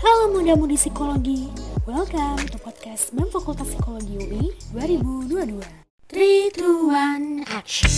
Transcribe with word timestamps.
Halo 0.00 0.32
muda-mudi 0.32 0.80
psikologi, 0.80 1.52
welcome 1.84 2.40
to 2.48 2.56
podcast 2.56 3.12
BEM 3.12 3.28
Fakultas 3.28 3.68
Psikologi 3.68 4.16
UI 4.16 4.48
2022. 4.72 5.60
3, 6.08 6.56
2, 6.56 7.44
1, 7.44 7.44
action! 7.44 7.92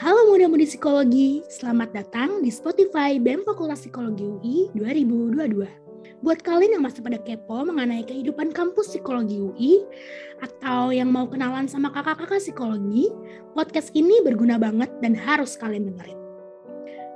Halo 0.00 0.32
muda-mudi 0.32 0.64
psikologi, 0.64 1.44
selamat 1.52 1.92
datang 1.92 2.40
di 2.40 2.48
Spotify 2.48 3.20
BEM 3.20 3.44
Fakultas 3.44 3.84
Psikologi 3.84 4.24
UI 4.24 4.72
2022. 4.72 5.85
Buat 6.24 6.40
kalian 6.40 6.80
yang 6.80 6.84
masih 6.84 7.04
pada 7.04 7.20
kepo 7.20 7.60
mengenai 7.68 8.00
kehidupan 8.00 8.48
kampus 8.56 8.88
psikologi 8.88 9.36
UI 9.36 9.84
atau 10.40 10.88
yang 10.88 11.12
mau 11.12 11.28
kenalan 11.28 11.68
sama 11.68 11.92
kakak-kakak 11.92 12.40
psikologi, 12.40 13.12
podcast 13.52 13.92
ini 13.92 14.24
berguna 14.24 14.56
banget 14.56 14.88
dan 15.04 15.12
harus 15.12 15.60
kalian 15.60 15.92
dengerin. 15.92 16.16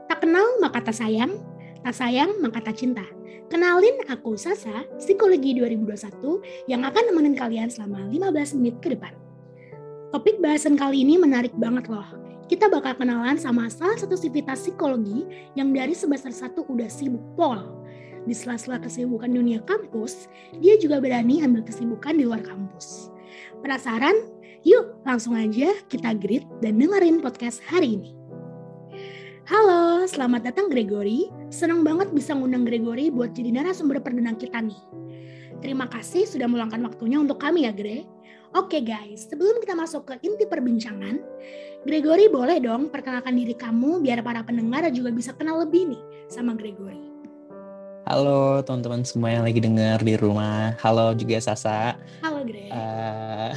Tak 0.05 0.21
kenal 0.21 0.45
maka 0.61 0.85
tak 0.85 1.01
sayang, 1.01 1.33
tak 1.81 1.97
sayang 1.97 2.45
maka 2.45 2.61
tak 2.61 2.77
cinta. 2.77 3.07
Kenalin 3.49 4.05
aku 4.07 4.37
Sasa, 4.37 4.85
Psikologi 5.01 5.57
2021 5.57 6.69
yang 6.69 6.85
akan 6.85 7.03
nemenin 7.11 7.35
kalian 7.35 7.73
selama 7.73 8.05
15 8.07 8.61
menit 8.61 8.79
ke 8.85 8.93
depan. 8.93 9.17
Topik 10.13 10.45
bahasan 10.45 10.77
kali 10.77 11.09
ini 11.09 11.17
menarik 11.17 11.57
banget 11.57 11.89
loh. 11.89 12.07
Kita 12.47 12.69
bakal 12.69 13.01
kenalan 13.01 13.41
sama 13.41 13.71
salah 13.73 13.97
satu 13.97 14.19
sivitas 14.19 14.61
psikologi 14.61 15.25
yang 15.57 15.73
dari 15.73 15.95
semester 15.97 16.35
1 16.35 16.59
udah 16.63 16.91
sibuk 16.91 17.23
pol 17.39 17.80
di 18.25 18.35
sela-sela 18.37 18.81
kesibukan 18.81 19.31
dunia 19.31 19.63
kampus, 19.65 20.29
dia 20.61 20.77
juga 20.77 21.01
berani 21.01 21.41
ambil 21.45 21.65
kesibukan 21.65 22.17
di 22.17 22.25
luar 22.29 22.45
kampus. 22.45 23.13
Penasaran? 23.61 24.17
Yuk 24.61 25.01
langsung 25.09 25.33
aja 25.41 25.73
kita 25.89 26.13
greet 26.21 26.45
dan 26.61 26.77
dengerin 26.77 27.25
podcast 27.25 27.65
hari 27.65 27.97
ini. 27.97 28.13
Halo, 29.49 30.05
selamat 30.05 30.53
datang 30.53 30.69
Gregory. 30.69 31.33
Senang 31.49 31.83
banget 31.83 32.13
bisa 32.13 32.37
ngundang 32.37 32.69
Gregory 32.69 33.09
buat 33.09 33.33
jadi 33.33 33.57
narasumber 33.57 33.99
perdana 34.05 34.37
kita 34.37 34.61
nih. 34.63 34.79
Terima 35.65 35.89
kasih 35.89 36.29
sudah 36.29 36.47
meluangkan 36.47 36.81
waktunya 36.85 37.19
untuk 37.19 37.41
kami 37.41 37.67
ya, 37.67 37.73
Gre. 37.73 38.07
Oke 38.55 38.83
guys, 38.83 39.31
sebelum 39.31 39.63
kita 39.63 39.79
masuk 39.79 40.11
ke 40.11 40.15
inti 40.27 40.43
perbincangan, 40.43 41.23
Gregory 41.87 42.27
boleh 42.27 42.59
dong 42.59 42.91
perkenalkan 42.91 43.39
diri 43.39 43.55
kamu 43.55 44.03
biar 44.03 44.27
para 44.27 44.43
pendengar 44.43 44.87
juga 44.91 45.15
bisa 45.15 45.31
kenal 45.35 45.63
lebih 45.63 45.95
nih 45.95 46.03
sama 46.27 46.55
Gregory. 46.55 47.10
Halo 48.11 48.59
teman-teman 48.67 49.07
semua 49.07 49.31
yang 49.31 49.47
lagi 49.47 49.63
dengar 49.63 50.03
di 50.03 50.19
rumah. 50.19 50.75
Halo 50.83 51.15
juga 51.15 51.39
Sasa. 51.39 51.95
Halo 52.27 52.43
Greg. 52.43 52.67
Uh, 52.67 53.55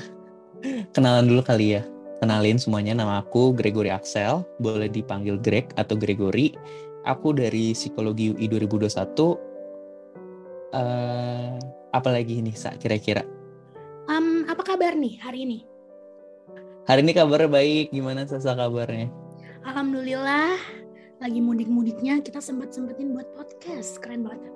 kenalan 0.93 1.25
dulu 1.25 1.41
kali 1.41 1.73
ya. 1.73 1.81
Kenalin 2.21 2.61
semuanya, 2.61 2.93
nama 2.93 3.25
aku 3.25 3.49
Gregory 3.57 3.89
Axel. 3.89 4.45
Boleh 4.61 4.93
dipanggil 4.93 5.41
Greg 5.41 5.73
atau 5.73 5.97
Gregory. 5.97 6.53
Aku 7.01 7.33
dari 7.33 7.73
Psikologi 7.73 8.29
UI 8.29 8.45
2021. 8.45 8.93
Uh, 10.69 11.57
apa 11.89 12.09
lagi 12.13 12.37
nih, 12.37 12.53
Sa, 12.53 12.77
kira-kira? 12.77 13.25
Um, 14.05 14.45
apa 14.45 14.61
kabar 14.61 14.93
nih 14.93 15.17
hari 15.17 15.49
ini? 15.49 15.65
Hari 16.85 17.01
ini 17.01 17.17
kabar 17.17 17.49
baik. 17.49 17.89
Gimana 17.89 18.29
Sasa 18.29 18.53
kabarnya? 18.53 19.09
Alhamdulillah 19.65 20.82
lagi 21.23 21.39
mudik-mudiknya 21.39 22.19
kita 22.19 22.43
sempet-sempetin 22.43 23.15
buat 23.15 23.31
podcast. 23.31 23.95
Keren 24.03 24.27
banget. 24.27 24.51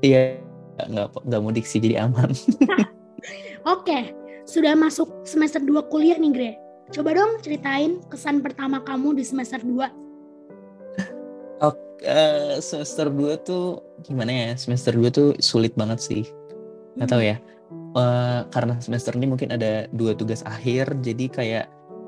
Iya, 0.00 0.40
nggak 0.88 1.20
nggak 1.20 1.42
mudik 1.44 1.68
sih 1.68 1.84
jadi 1.84 2.08
aman. 2.08 2.32
Oke, 3.76 4.16
sudah 4.48 4.72
masuk 4.72 5.12
semester 5.28 5.60
2 5.60 5.92
kuliah 5.92 6.16
nih, 6.16 6.32
Gre. 6.32 6.50
Coba 6.96 7.12
dong 7.12 7.44
ceritain 7.44 8.00
kesan 8.08 8.40
pertama 8.40 8.80
kamu 8.80 9.20
di 9.20 9.24
semester 9.24 9.60
2. 9.60 11.60
Oke, 11.60 12.08
uh, 12.08 12.56
semester 12.64 13.12
2 13.12 13.36
tuh 13.44 13.84
gimana 14.00 14.32
ya? 14.32 14.48
Semester 14.56 14.96
2 14.96 15.12
tuh 15.12 15.36
sulit 15.44 15.76
banget 15.76 16.00
sih. 16.00 16.24
Nggak 16.96 17.04
hmm. 17.04 17.12
tahu 17.12 17.20
ya. 17.20 17.36
Uh, 17.94 18.48
karena 18.48 18.80
semester 18.80 19.12
ini 19.12 19.28
mungkin 19.28 19.52
ada 19.54 19.86
dua 19.94 20.18
tugas 20.18 20.42
akhir, 20.42 20.98
jadi 21.04 21.30
kayak 21.30 21.66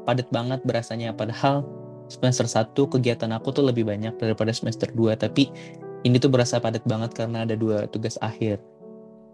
padat 0.08 0.26
banget 0.32 0.58
berasanya. 0.66 1.12
Padahal 1.12 1.62
semester 2.06 2.46
1 2.46 2.72
kegiatan 2.72 3.30
aku 3.34 3.50
tuh 3.50 3.64
lebih 3.66 3.86
banyak 3.86 4.14
daripada 4.18 4.54
semester 4.54 4.90
2 4.90 5.18
tapi 5.18 5.50
ini 6.06 6.22
tuh 6.22 6.30
berasa 6.30 6.62
padat 6.62 6.86
banget 6.86 7.10
karena 7.18 7.42
ada 7.42 7.58
dua 7.58 7.90
tugas 7.90 8.14
akhir. 8.22 8.62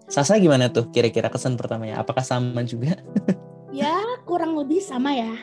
Sasa 0.09 0.41
gimana 0.41 0.73
tuh 0.73 0.89
kira-kira 0.89 1.29
kesan 1.29 1.61
pertamanya? 1.61 2.01
Apakah 2.01 2.25
sama 2.25 2.65
juga? 2.65 2.97
ya 3.77 4.01
kurang 4.25 4.57
lebih 4.57 4.81
sama 4.81 5.13
ya. 5.13 5.37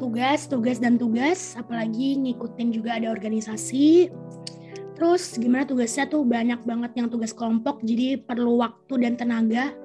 Tugas, 0.00 0.48
tugas 0.48 0.80
dan 0.80 0.96
tugas, 0.96 1.54
apalagi 1.60 2.16
ngikutin 2.18 2.72
juga 2.72 2.96
ada 2.96 3.12
organisasi. 3.12 4.10
Terus 4.96 5.36
gimana 5.36 5.68
tugasnya 5.68 6.08
tuh 6.08 6.24
banyak 6.24 6.64
banget 6.64 6.92
yang 6.96 7.12
tugas 7.12 7.36
kelompok, 7.36 7.84
jadi 7.84 8.16
perlu 8.16 8.58
waktu 8.64 8.96
dan 8.96 9.14
tenaga 9.14 9.76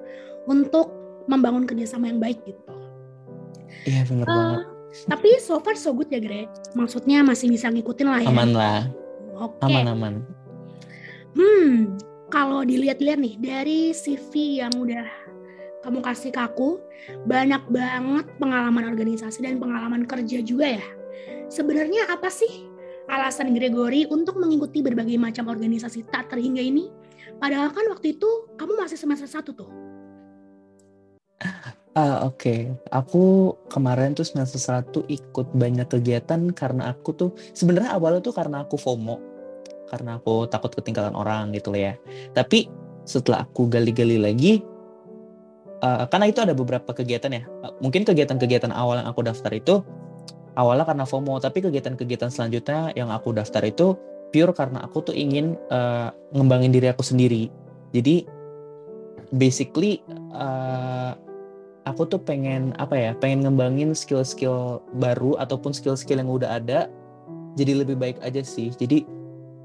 untuk 0.48 0.90
membangun 1.28 1.68
kerjasama 1.68 2.08
yang 2.08 2.18
baik 2.18 2.40
gitu. 2.48 2.64
Iya 3.86 4.02
benar 4.08 4.26
uh, 4.26 4.32
banget 4.32 4.71
tapi 5.08 5.40
so 5.40 5.58
far 5.58 5.74
so 5.74 5.96
good 5.96 6.12
ya 6.12 6.20
Gre. 6.20 6.48
Maksudnya 6.76 7.24
masih 7.24 7.48
bisa 7.48 7.72
ngikutin 7.72 8.08
lah 8.08 8.20
ya. 8.20 8.28
Aman 8.28 8.50
lah. 8.52 8.80
Oke. 9.40 9.58
Okay. 9.64 9.72
Aman 9.72 9.86
aman. 9.88 10.14
Hmm, 11.32 11.96
kalau 12.28 12.60
dilihat-lihat 12.64 13.18
nih 13.20 13.34
dari 13.40 13.80
CV 13.96 14.60
yang 14.60 14.72
udah 14.76 15.08
kamu 15.82 15.98
kasih 16.04 16.30
ke 16.30 16.40
aku, 16.40 16.78
banyak 17.26 17.60
banget 17.72 18.26
pengalaman 18.38 18.84
organisasi 18.86 19.42
dan 19.42 19.58
pengalaman 19.58 20.06
kerja 20.06 20.44
juga 20.44 20.78
ya. 20.78 20.86
Sebenarnya 21.48 22.08
apa 22.08 22.30
sih 22.30 22.68
alasan 23.10 23.52
Gregory 23.52 24.06
untuk 24.08 24.38
mengikuti 24.38 24.80
berbagai 24.80 25.18
macam 25.18 25.50
organisasi 25.50 26.06
tak 26.08 26.30
terhingga 26.30 26.62
ini? 26.62 26.88
Padahal 27.42 27.74
kan 27.74 27.88
waktu 27.90 28.14
itu 28.14 28.28
kamu 28.54 28.78
masih 28.78 28.96
semester 28.96 29.26
satu 29.26 29.50
tuh. 29.52 29.70
Ah, 31.92 32.24
oke. 32.24 32.72
Aku 32.88 33.52
kemarin 33.68 34.16
tuh 34.16 34.24
semester 34.24 34.56
satu 34.56 35.04
ikut 35.12 35.52
banyak 35.52 35.92
kegiatan 35.92 36.48
karena 36.56 36.96
aku 36.96 37.12
tuh 37.12 37.30
sebenarnya 37.52 37.92
awalnya 37.92 38.24
tuh 38.24 38.32
karena 38.32 38.64
aku 38.64 38.80
FOMO. 38.80 39.20
Karena 39.92 40.16
aku 40.16 40.48
takut 40.48 40.72
ketinggalan 40.72 41.12
orang 41.12 41.52
gitu 41.52 41.68
loh 41.68 41.92
ya. 41.92 41.94
Tapi 42.32 42.72
setelah 43.04 43.44
aku 43.44 43.68
gali-gali 43.68 44.16
lagi 44.16 44.64
uh, 45.84 46.06
karena 46.08 46.32
itu 46.32 46.40
ada 46.40 46.54
beberapa 46.56 46.94
kegiatan 46.96 47.28
ya. 47.28 47.42
mungkin 47.82 48.08
kegiatan-kegiatan 48.08 48.72
awal 48.72 49.02
yang 49.02 49.10
aku 49.10 49.20
daftar 49.26 49.52
itu 49.52 49.84
awalnya 50.56 50.88
karena 50.88 51.04
FOMO, 51.04 51.44
tapi 51.44 51.60
kegiatan-kegiatan 51.60 52.32
selanjutnya 52.32 52.96
yang 52.96 53.12
aku 53.12 53.36
daftar 53.36 53.60
itu 53.68 54.00
pure 54.32 54.56
karena 54.56 54.80
aku 54.80 55.12
tuh 55.12 55.14
ingin 55.16 55.60
uh, 55.68 56.08
ngembangin 56.32 56.72
diri 56.72 56.88
aku 56.88 57.04
sendiri. 57.04 57.52
Jadi 57.92 58.24
basically 59.36 60.00
uh, 60.32 61.16
aku 61.84 62.06
tuh 62.06 62.20
pengen 62.22 62.72
apa 62.78 62.94
ya 62.94 63.10
pengen 63.18 63.46
ngembangin 63.46 63.94
skill-skill 63.96 64.82
baru 64.98 65.34
ataupun 65.38 65.74
skill-skill 65.74 66.22
yang 66.22 66.30
udah 66.30 66.62
ada 66.62 66.86
jadi 67.58 67.84
lebih 67.84 67.98
baik 67.98 68.18
aja 68.22 68.40
sih 68.40 68.70
jadi 68.74 69.02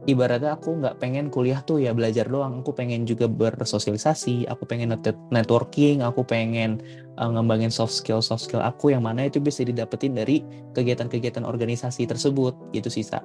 ibaratnya 0.08 0.56
aku 0.56 0.80
nggak 0.80 1.04
pengen 1.04 1.28
kuliah 1.28 1.60
tuh 1.68 1.84
ya 1.84 1.92
belajar 1.92 2.26
doang 2.26 2.64
aku 2.64 2.72
pengen 2.72 3.04
juga 3.04 3.28
bersosialisasi 3.28 4.48
aku 4.48 4.64
pengen 4.64 4.96
networking 5.30 6.00
aku 6.02 6.24
pengen 6.24 6.80
uh, 7.20 7.28
ngembangin 7.28 7.70
soft 7.70 7.94
skill 7.94 8.24
soft 8.24 8.48
skill 8.48 8.64
aku 8.64 8.96
yang 8.96 9.04
mana 9.04 9.28
itu 9.28 9.44
bisa 9.44 9.68
didapetin 9.68 10.16
dari 10.16 10.42
kegiatan-kegiatan 10.74 11.44
organisasi 11.44 12.08
tersebut 12.08 12.56
gitu 12.72 12.88
sih 12.88 13.04
Sa. 13.04 13.22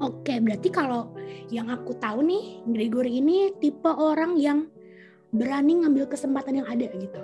Oke, 0.00 0.40
berarti 0.40 0.72
kalau 0.72 1.12
yang 1.52 1.68
aku 1.68 1.92
tahu 2.00 2.24
nih, 2.24 2.64
Gregory 2.64 3.20
ini 3.20 3.52
tipe 3.60 3.90
orang 3.90 4.38
yang 4.40 4.64
berani 5.28 5.84
ngambil 5.84 6.08
kesempatan 6.08 6.64
yang 6.64 6.68
ada 6.70 6.88
gitu. 6.96 7.20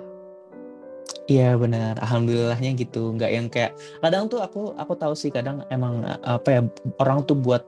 Iya 1.27 1.59
benar, 1.59 1.99
alhamdulillahnya 1.99 2.71
gitu. 2.79 3.11
Nggak 3.15 3.31
yang 3.31 3.47
kayak 3.51 3.75
kadang 3.99 4.31
tuh 4.31 4.39
aku 4.39 4.71
aku 4.79 4.93
tahu 4.95 5.11
sih 5.11 5.27
kadang 5.27 5.67
emang 5.67 6.07
apa 6.23 6.47
ya 6.47 6.61
orang 7.03 7.27
tuh 7.27 7.35
buat 7.35 7.67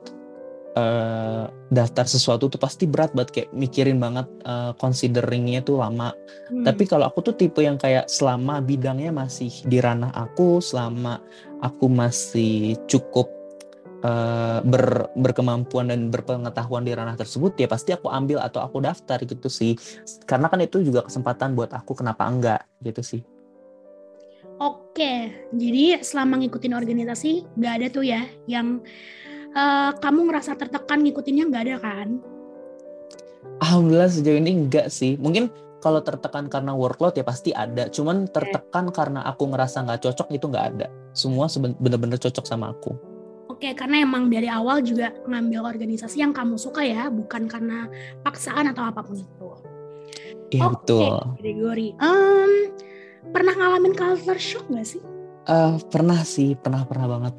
uh, 0.76 1.44
daftar 1.70 2.06
sesuatu 2.06 2.50
tuh 2.50 2.60
pasti 2.60 2.88
berat 2.88 3.14
banget 3.14 3.30
kayak 3.30 3.50
mikirin 3.54 3.98
banget 3.98 4.26
uh, 4.46 4.72
consideringnya 4.80 5.64
tuh 5.64 5.80
lama. 5.80 6.14
Hmm. 6.50 6.64
Tapi 6.66 6.88
kalau 6.88 7.08
aku 7.08 7.20
tuh 7.32 7.34
tipe 7.34 7.60
yang 7.62 7.76
kayak 7.80 8.08
selama 8.10 8.62
bidangnya 8.62 9.12
masih 9.14 9.50
di 9.66 9.78
ranah 9.78 10.12
aku, 10.14 10.62
selama 10.62 11.18
aku 11.60 11.86
masih 11.90 12.80
cukup 12.88 13.28
uh, 14.04 14.64
ber, 14.64 15.10
berkemampuan 15.16 15.90
dan 15.92 16.08
berpengetahuan 16.08 16.86
di 16.86 16.92
ranah 16.96 17.16
tersebut 17.16 17.56
ya 17.60 17.68
pasti 17.68 17.92
aku 17.94 18.08
ambil 18.08 18.40
atau 18.42 18.64
aku 18.64 18.82
daftar 18.82 19.20
gitu 19.24 19.48
sih. 19.50 19.76
Karena 20.26 20.48
kan 20.48 20.60
itu 20.62 20.82
juga 20.82 21.06
kesempatan 21.06 21.52
buat 21.52 21.72
aku 21.76 21.98
kenapa 21.98 22.26
enggak 22.28 22.64
gitu 22.84 23.04
sih. 23.04 23.22
Oke, 24.60 25.32
jadi 25.56 26.04
selama 26.04 26.36
ngikutin 26.44 26.76
organisasi 26.76 27.48
nggak 27.56 27.72
ada 27.80 27.86
tuh 27.88 28.04
ya 28.04 28.28
yang 28.44 28.84
uh, 29.56 29.96
kamu 29.96 30.28
ngerasa 30.28 30.52
tertekan 30.60 31.00
ngikutinnya 31.00 31.48
nggak 31.48 31.64
ada 31.64 31.76
kan? 31.80 32.08
Alhamdulillah 33.64 34.12
sejauh 34.12 34.36
ini 34.36 34.52
enggak 34.52 34.92
sih. 34.92 35.16
Mungkin 35.16 35.48
kalau 35.80 36.04
tertekan 36.04 36.52
karena 36.52 36.76
workload 36.76 37.16
ya 37.16 37.24
pasti 37.24 37.56
ada. 37.56 37.88
Cuman 37.88 38.28
tertekan 38.28 38.92
karena 38.92 39.24
aku 39.24 39.48
ngerasa 39.48 39.80
nggak 39.88 40.04
cocok 40.04 40.28
itu 40.36 40.44
nggak 40.44 40.66
ada. 40.76 40.86
Semua 41.16 41.48
bener-bener 41.80 42.20
cocok 42.20 42.44
sama 42.44 42.76
aku. 42.76 42.92
Oke, 43.48 43.72
karena 43.72 44.04
emang 44.04 44.28
dari 44.28 44.52
awal 44.52 44.84
juga 44.84 45.16
ngambil 45.24 45.72
organisasi 45.72 46.20
yang 46.20 46.36
kamu 46.36 46.60
suka 46.60 46.84
ya, 46.84 47.08
bukan 47.08 47.48
karena 47.48 47.88
paksaan 48.20 48.68
atau 48.68 48.84
apa 48.84 49.00
pun 49.00 49.16
itu. 49.16 49.48
Iya 50.52 50.68
Oke, 50.68 50.84
betul. 50.84 51.16
Gregory. 51.40 51.88
Um, 51.96 52.76
pernah 53.28 53.52
ngalamin 53.56 53.92
culture 53.92 54.40
shock 54.40 54.66
gak 54.72 54.88
sih? 54.88 55.02
Uh, 55.48 55.76
pernah 55.88 56.20
sih, 56.24 56.56
pernah 56.56 56.84
pernah 56.84 57.18
banget. 57.18 57.34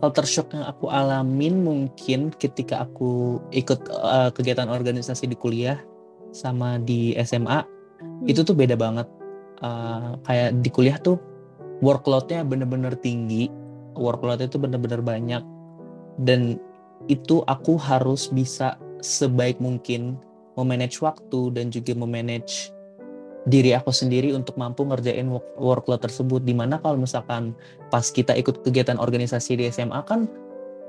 Culture 0.00 0.28
shock 0.28 0.48
yang 0.52 0.64
aku 0.68 0.92
alamin 0.92 1.64
mungkin 1.64 2.32
ketika 2.36 2.84
aku 2.84 3.40
ikut 3.52 3.88
uh, 3.88 4.28
kegiatan 4.32 4.68
organisasi 4.68 5.28
di 5.28 5.36
kuliah 5.36 5.80
sama 6.36 6.76
di 6.76 7.16
SMA 7.24 7.64
hmm. 7.64 8.28
itu 8.28 8.44
tuh 8.44 8.52
beda 8.52 8.76
banget. 8.76 9.08
Uh, 9.64 10.20
kayak 10.28 10.60
di 10.60 10.68
kuliah 10.68 11.00
tuh 11.00 11.16
workloadnya 11.80 12.44
bener-bener 12.44 12.92
tinggi, 13.00 13.48
workloadnya 13.96 14.52
itu 14.52 14.60
bener-bener 14.60 15.00
banyak 15.00 15.42
dan 16.20 16.60
itu 17.08 17.44
aku 17.44 17.76
harus 17.76 18.32
bisa 18.32 18.76
sebaik 19.04 19.60
mungkin 19.60 20.16
memanage 20.56 21.04
waktu 21.04 21.52
dan 21.52 21.68
juga 21.68 21.92
memanage 21.92 22.72
diri 23.46 23.72
aku 23.72 23.94
sendiri 23.94 24.34
untuk 24.34 24.58
mampu 24.58 24.82
ngerjain 24.82 25.30
workload 25.56 26.02
tersebut. 26.02 26.42
Di 26.42 26.52
mana 26.52 26.82
kalau 26.82 26.98
misalkan 26.98 27.54
pas 27.88 28.10
kita 28.10 28.34
ikut 28.34 28.66
kegiatan 28.66 28.98
organisasi 28.98 29.62
di 29.62 29.70
SMA 29.70 30.02
kan 30.04 30.26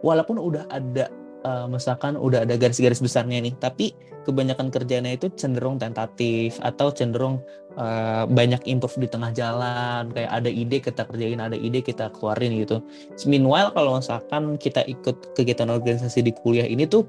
walaupun 0.02 0.42
udah 0.42 0.66
ada 0.74 1.08
uh, 1.46 1.70
misalkan 1.70 2.18
udah 2.18 2.44
ada 2.44 2.58
garis-garis 2.58 3.02
besarnya 3.02 3.42
nih 3.42 3.54
tapi 3.62 3.94
kebanyakan 4.26 4.74
kerjanya 4.74 5.16
itu 5.16 5.32
cenderung 5.38 5.80
tentatif 5.80 6.60
atau 6.60 6.92
cenderung 6.92 7.40
uh, 7.80 8.28
banyak 8.28 8.60
improve 8.66 8.98
di 9.00 9.08
tengah 9.08 9.32
jalan. 9.32 10.10
Kayak 10.12 10.32
ada 10.34 10.50
ide 10.50 10.78
kita 10.82 11.02
kerjain 11.06 11.40
ada 11.40 11.56
ide 11.56 11.86
kita 11.86 12.10
keluarin 12.18 12.58
gitu. 12.58 12.82
Meanwhile 13.30 13.72
kalau 13.78 14.02
misalkan 14.02 14.58
kita 14.58 14.82
ikut 14.90 15.38
kegiatan 15.38 15.70
organisasi 15.70 16.26
di 16.26 16.34
kuliah 16.34 16.66
ini 16.66 16.90
tuh 16.90 17.06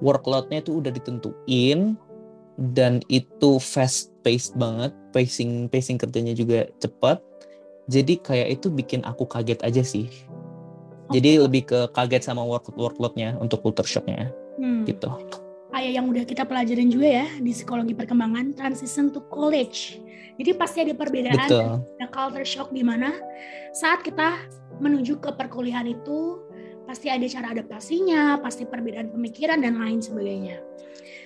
workloadnya 0.00 0.64
itu 0.64 0.80
udah 0.80 0.92
ditentuin 0.92 1.96
dan 2.56 3.04
itu 3.12 3.60
fast 3.60 4.15
paced 4.26 4.58
banget 4.58 4.90
pacing 5.14 5.70
pacing 5.70 5.94
kerjanya 6.02 6.34
juga 6.34 6.66
cepat 6.82 7.22
jadi 7.86 8.18
kayak 8.18 8.48
itu 8.58 8.66
bikin 8.74 9.06
aku 9.06 9.22
kaget 9.30 9.62
aja 9.62 9.86
sih 9.86 10.10
okay. 11.06 11.22
jadi 11.22 11.46
lebih 11.46 11.70
ke 11.70 11.86
kaget 11.94 12.26
sama 12.26 12.42
work 12.42 12.66
workloadnya 12.74 13.38
untuk 13.38 13.62
culture 13.62 13.86
shocknya 13.86 14.34
hmm. 14.58 14.82
gitu 14.90 15.06
kayak 15.70 15.92
yang 15.94 16.10
udah 16.10 16.26
kita 16.26 16.42
pelajarin 16.42 16.90
juga 16.90 17.22
ya 17.22 17.26
di 17.38 17.54
psikologi 17.54 17.94
perkembangan 17.94 18.58
transition 18.58 19.14
to 19.14 19.22
college 19.30 20.02
jadi 20.34 20.50
pasti 20.58 20.82
ada 20.82 20.98
perbedaan 20.98 21.46
Betul. 21.46 21.86
ada 22.02 22.06
culture 22.10 22.48
shock 22.48 22.74
di 22.74 22.82
mana 22.82 23.14
saat 23.70 24.02
kita 24.02 24.42
menuju 24.82 25.22
ke 25.22 25.30
perkuliahan 25.38 25.86
itu 25.86 26.42
pasti 26.86 27.10
ada 27.10 27.26
cara 27.26 27.50
adaptasinya, 27.50 28.38
pasti 28.38 28.62
perbedaan 28.62 29.10
pemikiran 29.10 29.58
dan 29.58 29.76
lain 29.82 29.98
sebagainya. 29.98 30.62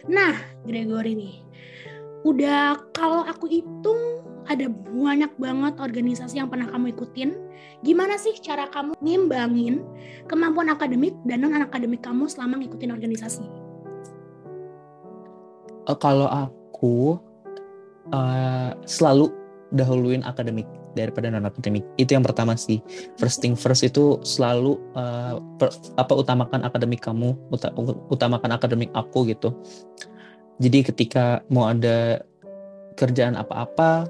Nah, 0.09 0.33
Gregory 0.65 1.13
nih, 1.13 1.35
udah 2.25 2.77
kalau 2.93 3.25
aku 3.25 3.49
hitung 3.49 4.21
ada 4.51 4.67
banyak 4.69 5.31
banget 5.39 5.75
organisasi 5.79 6.43
yang 6.43 6.51
pernah 6.51 6.67
kamu 6.69 6.91
ikutin. 6.97 7.31
Gimana 7.87 8.19
sih 8.19 8.35
cara 8.43 8.67
kamu 8.69 8.99
ngimbangin 8.99 9.85
kemampuan 10.27 10.69
akademik 10.73 11.15
dan 11.25 11.47
non 11.47 11.55
akademik 11.55 12.03
kamu 12.03 12.27
selama 12.27 12.59
ngikutin 12.61 12.91
organisasi? 12.91 13.47
Uh, 15.87 15.97
kalau 15.97 16.27
aku 16.29 17.17
uh, 18.11 18.75
selalu 18.85 19.31
dahuluin 19.71 20.27
akademik 20.27 20.67
daripada 20.99 21.31
non 21.31 21.47
akademik 21.47 21.87
itu 21.95 22.19
yang 22.19 22.27
pertama 22.27 22.59
sih 22.59 22.83
first 23.15 23.39
thing 23.39 23.55
first 23.55 23.87
itu 23.87 24.19
selalu 24.27 24.77
uh, 24.99 25.39
per, 25.63 25.71
apa 25.95 26.13
utamakan 26.19 26.67
akademik 26.67 26.99
kamu 26.99 27.39
ut 27.55 27.63
utamakan 28.11 28.51
akademik 28.51 28.91
aku 28.99 29.31
gitu 29.31 29.55
jadi 30.61 30.85
ketika 30.85 31.41
mau 31.49 31.73
ada 31.73 32.21
kerjaan 33.01 33.33
apa-apa 33.33 34.05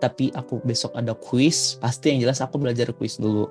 tapi 0.00 0.32
aku 0.32 0.64
besok 0.64 0.96
ada 0.96 1.12
kuis 1.12 1.76
pasti 1.76 2.16
yang 2.16 2.24
jelas 2.24 2.40
aku 2.40 2.56
belajar 2.56 2.88
kuis 2.96 3.20
dulu. 3.20 3.46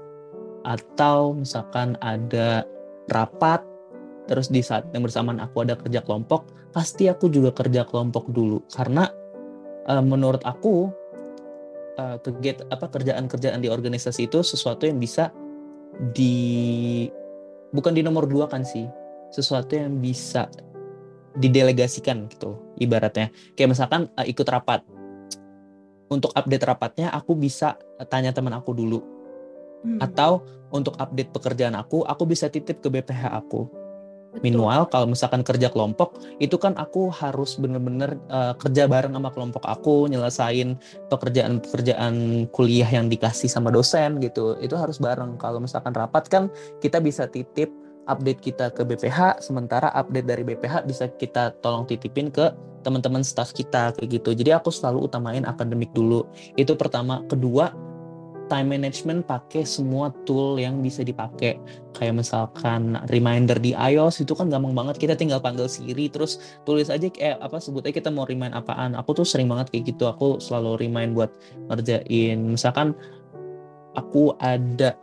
Atau 0.65 1.37
misalkan 1.37 1.93
ada 2.01 2.65
rapat 3.13 3.61
terus 4.25 4.49
di 4.49 4.65
saat 4.65 4.89
yang 4.97 5.05
bersamaan 5.05 5.37
aku 5.37 5.61
ada 5.61 5.77
kerja 5.77 6.01
kelompok 6.01 6.49
pasti 6.73 7.05
aku 7.05 7.29
juga 7.29 7.53
kerja 7.53 7.85
kelompok 7.85 8.33
dulu. 8.33 8.65
Karena 8.73 9.05
uh, 9.85 10.01
menurut 10.01 10.41
aku 10.41 10.89
uh, 12.01 12.17
apa 12.73 12.85
kerjaan-kerjaan 12.89 13.61
di 13.61 13.69
organisasi 13.69 14.25
itu 14.25 14.41
sesuatu 14.41 14.89
yang 14.89 14.97
bisa 14.97 15.29
di 16.17 17.05
bukan 17.69 17.93
di 17.93 18.01
nomor 18.01 18.25
dua 18.25 18.49
kan 18.49 18.65
sih 18.65 18.89
sesuatu 19.29 19.77
yang 19.77 20.01
bisa 20.01 20.49
didelegasikan 21.37 22.25
gitu 22.31 22.57
ibaratnya 22.81 23.29
kayak 23.53 23.75
misalkan 23.75 24.09
uh, 24.17 24.25
ikut 24.25 24.47
rapat 24.49 24.81
untuk 26.09 26.33
update 26.33 26.65
rapatnya 26.65 27.13
aku 27.13 27.37
bisa 27.37 27.77
tanya 28.09 28.33
teman 28.33 28.55
aku 28.57 28.73
dulu 28.73 28.99
hmm. 29.85 30.01
atau 30.01 30.41
untuk 30.73 30.97
update 30.97 31.29
pekerjaan 31.29 31.77
aku 31.77 32.01
aku 32.05 32.23
bisa 32.25 32.49
titip 32.49 32.81
ke 32.81 32.89
BPH 32.89 33.29
aku 33.29 33.69
Meanwhile 34.45 34.85
kalau 34.93 35.09
misalkan 35.09 35.41
kerja 35.41 35.73
kelompok 35.73 36.21
itu 36.37 36.53
kan 36.61 36.77
aku 36.77 37.09
harus 37.09 37.57
bener-bener 37.57 38.13
uh, 38.29 38.53
kerja 38.61 38.85
bareng 38.85 39.17
sama 39.17 39.33
kelompok 39.33 39.65
aku 39.65 40.05
nyelesain 40.05 40.77
pekerjaan-pekerjaan 41.09 42.45
kuliah 42.53 42.85
yang 42.85 43.09
dikasih 43.09 43.49
sama 43.49 43.73
dosen 43.73 44.21
gitu. 44.21 44.53
Itu 44.61 44.77
harus 44.77 45.01
bareng. 45.01 45.41
Kalau 45.41 45.57
misalkan 45.57 45.97
rapat 45.97 46.29
kan 46.29 46.53
kita 46.77 47.01
bisa 47.01 47.25
titip 47.25 47.73
update 48.09 48.41
kita 48.41 48.73
ke 48.73 48.81
BPH 48.81 49.45
sementara 49.45 49.93
update 49.93 50.25
dari 50.25 50.43
BPH 50.43 50.89
bisa 50.89 51.05
kita 51.07 51.53
tolong 51.61 51.85
titipin 51.85 52.33
ke 52.33 52.49
teman-teman 52.81 53.21
staff 53.21 53.53
kita 53.53 53.93
kayak 53.95 54.19
gitu. 54.19 54.33
Jadi 54.33 54.55
aku 54.55 54.73
selalu 54.73 55.05
utamain 55.05 55.43
akademik 55.45 55.91
dulu. 55.93 56.25
Itu 56.55 56.73
pertama, 56.79 57.21
kedua 57.27 57.75
time 58.49 58.75
management 58.75 59.29
pakai 59.29 59.61
semua 59.61 60.09
tool 60.25 60.57
yang 60.57 60.81
bisa 60.81 61.05
dipakai. 61.05 61.61
Kayak 61.93 62.25
misalkan 62.25 62.97
reminder 63.13 63.55
di 63.61 63.77
iOS 63.77 64.25
itu 64.25 64.33
kan 64.33 64.49
gampang 64.49 64.73
banget. 64.73 64.97
Kita 64.97 65.13
tinggal 65.13 65.39
panggil 65.39 65.69
Siri 65.69 66.09
terus 66.09 66.41
tulis 66.65 66.89
aja 66.89 67.05
kayak 67.05 67.37
apa 67.39 67.61
sebut 67.61 67.85
aja 67.85 67.93
kita 68.01 68.09
mau 68.09 68.25
remind 68.25 68.57
apaan. 68.57 68.97
Aku 68.97 69.13
tuh 69.13 69.23
sering 69.23 69.47
banget 69.47 69.69
kayak 69.69 69.93
gitu. 69.93 70.09
Aku 70.09 70.41
selalu 70.41 70.81
remind 70.81 71.13
buat 71.13 71.29
ngerjain. 71.69 72.41
Misalkan 72.41 72.97
aku 73.93 74.33
ada 74.41 74.97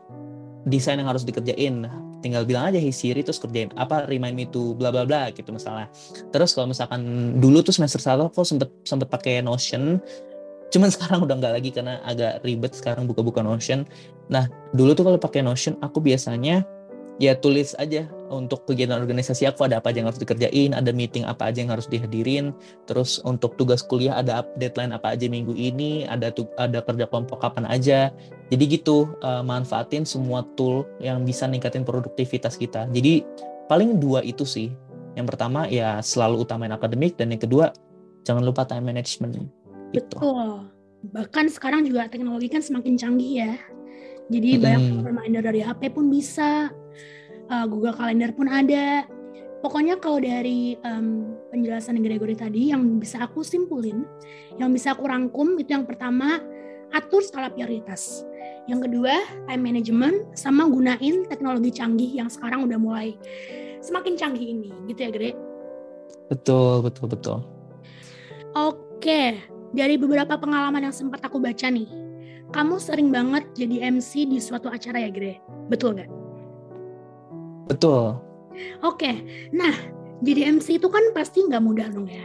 desain 0.66 0.98
yang 0.98 1.06
harus 1.06 1.22
dikerjain 1.22 1.86
tinggal 2.24 2.48
bilang 2.48 2.72
aja 2.72 2.80
hey 2.80 2.92
Siri 2.92 3.20
terus 3.20 3.40
kerjain 3.40 3.72
apa 3.76 4.08
remind 4.08 4.34
me 4.36 4.44
to 4.48 4.72
bla 4.76 4.88
bla 4.88 5.04
bla 5.04 5.28
gitu 5.32 5.52
misalnya 5.52 5.90
terus 6.32 6.56
kalau 6.56 6.70
misalkan 6.70 7.00
dulu 7.38 7.60
tuh 7.60 7.76
semester 7.76 8.00
satu 8.00 8.32
aku 8.32 8.42
sempet 8.44 8.68
sempet 8.84 9.08
pakai 9.10 9.44
Notion 9.44 10.00
Cuman 10.70 10.90
sekarang 10.94 11.22
udah 11.26 11.34
nggak 11.38 11.54
lagi 11.62 11.70
karena 11.70 12.02
agak 12.02 12.42
ribet 12.42 12.74
sekarang 12.74 13.06
buka-buka 13.06 13.42
Notion. 13.42 13.86
Nah, 14.26 14.50
dulu 14.74 14.94
tuh 14.98 15.06
kalau 15.06 15.18
pakai 15.18 15.40
Notion 15.42 15.78
aku 15.82 16.02
biasanya 16.02 16.66
ya 17.16 17.32
tulis 17.36 17.72
aja 17.80 18.04
untuk 18.28 18.68
kegiatan 18.68 18.98
organisasi 19.00 19.48
aku 19.48 19.64
ada 19.64 19.80
apa 19.80 19.92
aja 19.92 20.02
yang 20.02 20.08
harus 20.10 20.20
dikerjain, 20.20 20.76
ada 20.76 20.90
meeting 20.92 21.24
apa 21.24 21.48
aja 21.48 21.64
yang 21.64 21.72
harus 21.72 21.88
dihadirin, 21.88 22.52
terus 22.84 23.22
untuk 23.24 23.56
tugas 23.56 23.80
kuliah 23.80 24.18
ada 24.18 24.44
deadline 24.60 24.92
apa 24.92 25.16
aja 25.16 25.24
minggu 25.30 25.54
ini, 25.56 26.04
ada 26.04 26.34
ada 26.60 26.82
kerja 26.84 27.06
kelompok 27.08 27.40
kapan 27.40 27.64
aja. 27.70 28.12
Jadi 28.52 28.78
gitu 28.78 29.10
uh, 29.24 29.42
manfaatin 29.42 30.04
semua 30.04 30.44
tool 30.54 30.84
yang 31.00 31.24
bisa 31.24 31.48
ningkatin 31.48 31.86
produktivitas 31.86 32.58
kita. 32.60 32.86
Jadi 32.92 33.24
paling 33.70 33.96
dua 34.02 34.20
itu 34.22 34.44
sih. 34.44 34.70
Yang 35.16 35.32
pertama 35.32 35.64
ya 35.72 36.04
selalu 36.04 36.44
utamain 36.44 36.70
akademik 36.74 37.16
dan 37.16 37.32
yang 37.32 37.40
kedua 37.40 37.72
jangan 38.28 38.44
lupa 38.44 38.68
time 38.68 38.84
management. 38.92 39.48
Gitu. 39.94 40.18
Betul. 40.20 40.68
Bahkan 41.06 41.46
sekarang 41.48 41.86
juga 41.86 42.10
teknologi 42.10 42.50
kan 42.50 42.60
semakin 42.60 42.98
canggih 42.98 43.32
ya. 43.46 43.54
Jadi 44.26 44.58
hmm. 44.58 44.60
banyak 44.60 44.82
reminder 45.06 45.42
dari 45.46 45.62
HP 45.62 45.94
pun 45.94 46.10
bisa, 46.10 46.74
uh, 47.50 47.66
Google 47.66 47.94
Calendar 47.94 48.30
pun 48.34 48.46
ada. 48.50 49.06
Pokoknya 49.64 49.98
kalau 49.98 50.20
dari 50.20 50.78
um, 50.84 51.34
penjelasan 51.50 51.98
Gregory 52.04 52.36
tadi 52.36 52.70
yang 52.70 53.00
bisa 53.00 53.24
aku 53.24 53.42
simpulin, 53.42 54.04
yang 54.60 54.70
bisa 54.70 54.94
aku 54.94 55.08
rangkum 55.08 55.56
itu 55.58 55.74
yang 55.74 55.88
pertama 55.88 56.38
atur 56.94 57.24
skala 57.24 57.50
prioritas. 57.50 58.22
Yang 58.70 58.90
kedua 58.90 59.14
time 59.50 59.62
management 59.62 60.16
sama 60.38 60.68
gunain 60.70 61.26
teknologi 61.26 61.74
canggih 61.74 62.14
yang 62.14 62.30
sekarang 62.30 62.68
udah 62.68 62.78
mulai 62.78 63.18
semakin 63.82 64.14
canggih 64.14 64.46
ini, 64.54 64.70
gitu 64.90 65.00
ya 65.06 65.10
Gre? 65.10 65.30
Betul, 66.30 66.82
betul, 66.82 67.06
betul. 67.10 67.38
Oke, 68.54 69.38
dari 69.70 69.94
beberapa 69.94 70.34
pengalaman 70.34 70.90
yang 70.90 70.94
sempat 70.94 71.22
aku 71.22 71.38
baca 71.38 71.70
nih, 71.70 71.86
kamu 72.50 72.82
sering 72.82 73.14
banget 73.14 73.46
jadi 73.54 73.90
MC 73.94 74.26
di 74.26 74.38
suatu 74.42 74.66
acara 74.70 75.02
ya, 75.06 75.10
Gre? 75.10 75.38
Betul 75.70 75.98
nggak? 75.98 76.25
Betul. 77.66 78.16
Oke, 78.82 79.20
nah 79.52 79.74
Jadi 80.24 80.48
MC 80.48 80.80
itu 80.80 80.88
kan 80.88 81.12
pasti 81.12 81.44
nggak 81.44 81.60
mudah 81.60 81.92
dong 81.92 82.08
ya. 82.08 82.24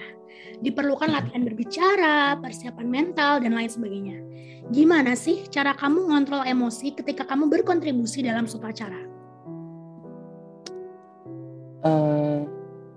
Diperlukan 0.63 1.11
latihan 1.11 1.43
berbicara, 1.43 2.39
persiapan 2.39 2.87
mental, 2.87 3.43
dan 3.43 3.51
lain 3.51 3.67
sebagainya. 3.67 4.17
Gimana 4.71 5.11
sih 5.19 5.43
cara 5.51 5.75
kamu 5.75 6.07
ngontrol 6.07 6.47
emosi 6.47 6.95
ketika 6.95 7.27
kamu 7.27 7.51
berkontribusi 7.51 8.23
dalam 8.23 8.47
suatu 8.47 8.71
acara? 8.71 9.01
Uh, 11.83 12.47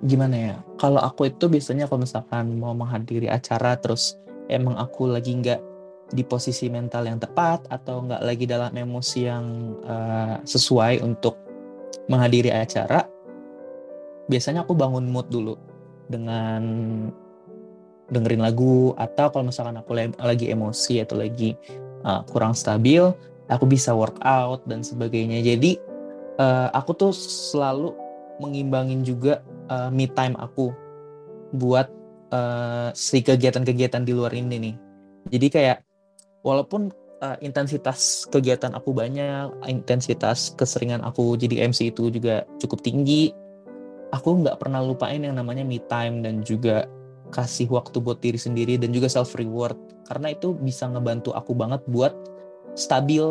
gimana 0.06 0.36
ya? 0.36 0.56
Kalau 0.78 1.02
aku 1.02 1.26
itu 1.26 1.50
biasanya 1.50 1.90
kalau 1.90 2.06
misalkan 2.06 2.54
mau 2.54 2.76
menghadiri 2.76 3.26
acara 3.26 3.74
terus 3.74 4.14
emang 4.46 4.78
aku 4.78 5.10
lagi 5.10 5.34
nggak 5.34 5.58
di 6.14 6.22
posisi 6.22 6.70
mental 6.70 7.08
yang 7.10 7.18
tepat 7.18 7.66
atau 7.72 8.04
nggak 8.06 8.22
lagi 8.22 8.44
dalam 8.46 8.70
emosi 8.70 9.20
yang 9.26 9.74
uh, 9.82 10.38
sesuai 10.46 11.02
untuk 11.02 11.43
menghadiri 12.08 12.52
acara, 12.52 13.08
biasanya 14.28 14.64
aku 14.64 14.76
bangun 14.76 15.08
mood 15.08 15.28
dulu 15.32 15.56
dengan 16.08 16.62
dengerin 18.12 18.44
lagu 18.44 18.92
atau 19.00 19.32
kalau 19.32 19.48
misalkan 19.48 19.80
aku 19.80 19.96
lagi 20.20 20.52
emosi 20.52 21.00
atau 21.00 21.16
lagi 21.16 21.56
uh, 22.04 22.20
kurang 22.28 22.52
stabil, 22.52 23.00
aku 23.48 23.64
bisa 23.64 23.96
workout 23.96 24.60
dan 24.68 24.84
sebagainya. 24.84 25.40
Jadi 25.40 25.80
uh, 26.36 26.68
aku 26.76 26.92
tuh 26.92 27.12
selalu 27.16 27.96
mengimbangin 28.42 29.06
juga 29.06 29.40
uh, 29.72 29.88
me 29.88 30.10
time 30.10 30.36
aku 30.36 30.74
buat 31.54 31.88
uh, 32.34 32.90
si 32.92 33.22
kegiatan-kegiatan 33.24 34.02
di 34.04 34.12
luar 34.12 34.34
ini 34.36 34.56
nih. 34.60 34.76
Jadi 35.32 35.46
kayak 35.48 35.78
walaupun 36.44 36.92
uh, 37.24 37.36
intensitas 37.40 38.28
kegiatan 38.28 38.76
aku 38.76 38.92
banyak, 38.92 39.48
intensitas 39.64 40.52
keseringan 40.52 41.00
aku 41.00 41.40
jadi 41.40 41.64
MC 41.64 41.96
itu 41.96 42.12
juga 42.12 42.44
cukup 42.60 42.84
tinggi, 42.84 43.32
aku 44.12 44.44
nggak 44.44 44.60
pernah 44.60 44.84
lupain 44.84 45.24
yang 45.24 45.40
namanya 45.40 45.64
me 45.64 45.80
time 45.88 46.20
dan 46.20 46.44
juga 46.44 46.84
kasih 47.32 47.66
waktu 47.72 47.98
buat 47.98 48.20
diri 48.20 48.36
sendiri 48.38 48.76
dan 48.78 48.92
juga 48.94 49.10
self 49.10 49.34
reward 49.34 49.74
karena 50.06 50.36
itu 50.36 50.54
bisa 50.54 50.86
ngebantu 50.86 51.34
aku 51.34 51.56
banget 51.56 51.82
buat 51.90 52.14
stabil 52.78 53.24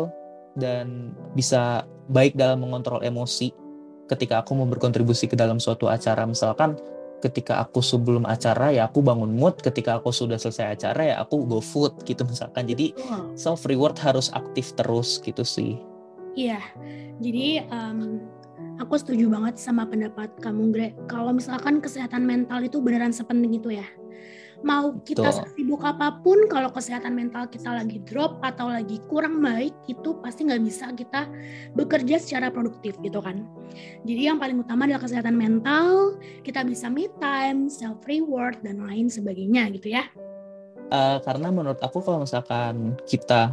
dan 0.58 1.14
bisa 1.32 1.88
baik 2.10 2.36
dalam 2.36 2.60
mengontrol 2.60 3.00
emosi 3.00 3.54
ketika 4.10 4.44
aku 4.44 4.52
mau 4.52 4.68
berkontribusi 4.68 5.24
ke 5.24 5.36
dalam 5.36 5.56
suatu 5.56 5.88
acara. 5.88 6.28
Misalkan 6.28 6.76
ketika 7.24 7.64
aku 7.64 7.80
sebelum 7.80 8.28
acara 8.28 8.68
ya 8.68 8.84
aku 8.84 9.00
bangun 9.00 9.32
mood. 9.32 9.56
Ketika 9.64 9.96
aku 9.96 10.12
sudah 10.12 10.36
selesai 10.36 10.76
acara 10.76 11.02
ya 11.08 11.16
aku 11.24 11.48
go 11.48 11.64
food 11.64 11.96
gitu 12.04 12.28
misalkan. 12.28 12.68
Jadi 12.68 12.92
self 13.32 13.64
reward 13.64 13.96
harus 13.96 14.28
aktif 14.36 14.76
terus 14.76 15.24
gitu 15.24 15.40
sih. 15.40 15.80
Iya. 16.36 16.60
Jadi 17.24 17.64
um, 17.72 18.20
aku 18.76 19.00
setuju 19.00 19.32
banget 19.32 19.56
sama 19.56 19.88
pendapat 19.88 20.28
kamu 20.44 20.62
Gre. 20.74 20.88
Kalau 21.08 21.32
misalkan 21.32 21.80
kesehatan 21.80 22.28
mental 22.28 22.60
itu 22.60 22.84
beneran 22.84 23.14
sepenting 23.14 23.56
itu 23.56 23.72
ya 23.72 23.86
mau 24.64 24.96
kita 25.04 25.44
sibuk 25.52 25.84
apa 25.84 26.24
pun 26.24 26.48
kalau 26.48 26.72
kesehatan 26.72 27.12
mental 27.12 27.44
kita 27.44 27.68
lagi 27.68 28.00
drop 28.08 28.40
atau 28.40 28.72
lagi 28.72 28.96
kurang 29.12 29.44
baik 29.44 29.76
itu 29.86 30.16
pasti 30.24 30.48
nggak 30.48 30.64
bisa 30.64 30.88
kita 30.96 31.28
bekerja 31.76 32.16
secara 32.16 32.48
produktif 32.48 32.96
gitu 33.04 33.20
kan. 33.20 33.44
Jadi 34.08 34.32
yang 34.32 34.40
paling 34.40 34.64
utama 34.64 34.88
adalah 34.88 35.04
kesehatan 35.04 35.36
mental 35.36 36.16
kita 36.40 36.64
bisa 36.64 36.88
me 36.88 37.12
time 37.20 37.68
self 37.68 38.00
reward 38.08 38.56
dan 38.64 38.80
lain 38.88 39.12
sebagainya 39.12 39.68
gitu 39.76 39.92
ya. 39.92 40.08
Uh, 40.88 41.20
karena 41.20 41.52
menurut 41.52 41.78
aku 41.84 42.00
kalau 42.00 42.24
misalkan 42.24 42.96
kita 43.04 43.52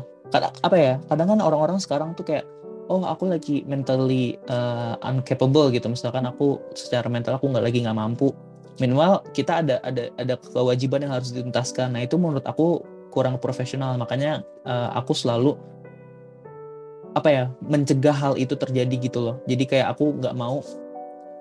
apa 0.63 0.77
ya 0.79 0.95
kadang 1.11 1.35
kan 1.35 1.39
orang-orang 1.43 1.75
sekarang 1.83 2.15
tuh 2.15 2.23
kayak 2.23 2.47
oh 2.87 3.03
aku 3.03 3.27
lagi 3.27 3.67
mentally 3.67 4.39
uh, 4.47 4.95
uncapable 5.03 5.75
gitu. 5.75 5.91
Misalkan 5.91 6.23
aku 6.23 6.55
secara 6.71 7.11
mental 7.11 7.35
aku 7.35 7.51
nggak 7.51 7.67
lagi 7.67 7.83
nggak 7.83 7.99
mampu 7.99 8.31
minimal 8.79 9.25
kita 9.35 9.65
ada 9.65 9.75
ada 9.83 10.07
ada 10.15 10.35
kewajiban 10.39 11.03
yang 11.03 11.13
harus 11.17 11.33
dituntaskan. 11.35 11.97
Nah 11.97 12.05
itu 12.05 12.15
menurut 12.15 12.45
aku 12.45 12.85
kurang 13.11 13.35
profesional. 13.41 13.97
Makanya 13.99 14.45
uh, 14.63 14.95
aku 14.95 15.11
selalu 15.11 15.59
apa 17.11 17.27
ya 17.27 17.43
mencegah 17.59 18.15
hal 18.15 18.33
itu 18.39 18.55
terjadi 18.55 18.95
gitu 18.95 19.19
loh. 19.19 19.35
Jadi 19.43 19.67
kayak 19.67 19.97
aku 19.97 20.15
nggak 20.23 20.35
mau 20.37 20.63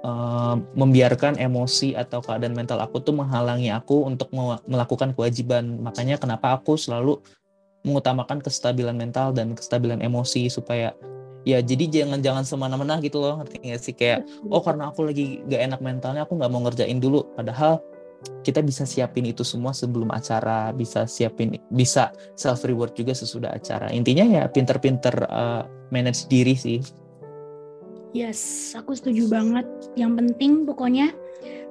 uh, 0.03 0.59
membiarkan 0.75 1.39
emosi 1.39 1.95
atau 1.95 2.19
keadaan 2.19 2.59
mental 2.59 2.83
aku 2.83 2.99
tuh 2.99 3.15
menghalangi 3.15 3.71
aku 3.71 4.03
untuk 4.09 4.33
melakukan 4.67 5.15
kewajiban. 5.15 5.79
Makanya 5.79 6.19
kenapa 6.19 6.59
aku 6.59 6.75
selalu 6.75 7.23
mengutamakan 7.87 8.45
kestabilan 8.45 8.99
mental 8.99 9.33
dan 9.33 9.57
kestabilan 9.57 10.05
emosi 10.05 10.53
supaya 10.53 10.93
ya 11.49 11.59
jadi 11.65 11.89
jangan 11.89 12.21
jangan 12.21 12.45
semena-mena 12.45 13.01
gitu 13.01 13.21
loh 13.21 13.41
ngerti 13.41 13.57
gak 13.65 13.81
sih? 13.81 13.95
Kayak 13.97 14.29
oh 14.49 14.61
karena 14.61 14.93
aku 14.93 15.09
lagi 15.09 15.41
gak 15.49 15.61
enak 15.71 15.81
mentalnya 15.81 16.23
aku 16.25 16.37
nggak 16.37 16.51
mau 16.53 16.61
ngerjain 16.65 17.01
dulu. 17.01 17.25
Padahal 17.35 17.81
kita 18.45 18.61
bisa 18.61 18.85
siapin 18.85 19.25
itu 19.25 19.41
semua 19.41 19.73
sebelum 19.73 20.13
acara 20.13 20.77
bisa 20.77 21.09
siapin 21.09 21.57
bisa 21.73 22.13
self 22.37 22.65
reward 22.69 22.93
juga 22.93 23.17
sesudah 23.17 23.57
acara. 23.57 23.89
Intinya 23.93 24.25
ya 24.29 24.45
pinter-pinter 24.49 25.15
uh, 25.29 25.65
manage 25.89 26.29
diri 26.29 26.53
sih. 26.53 26.81
Yes 28.13 28.73
aku 28.77 28.93
setuju 28.93 29.31
banget. 29.31 29.65
Yang 29.97 30.13
penting 30.25 30.69
pokoknya 30.69 31.17